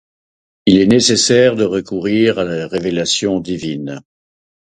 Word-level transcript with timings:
Il 0.65 0.79
est 0.79 0.87
nécessaire 0.87 1.55
de 1.55 1.63
recourir 1.63 2.39
à 2.39 2.43
la 2.43 2.67
Révélation 2.67 3.39
divine. 3.39 4.01